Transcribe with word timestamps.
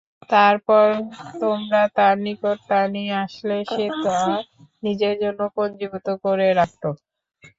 তারপর 0.29 0.87
তোমরা 1.41 1.81
তার 1.97 2.15
নিকট 2.25 2.57
তা 2.69 2.79
নিয়ে 2.93 3.13
আসলে 3.25 3.57
সে 3.67 3.85
তা 4.03 4.17
নিজের 4.83 5.15
জন্য 5.23 5.41
পুঞ্জিভূত 5.55 6.07
করে 6.23 6.47
রাখত। 6.59 6.83